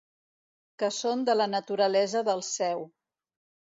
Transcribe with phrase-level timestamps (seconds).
[0.83, 2.87] Que són de la naturalesa del sèu.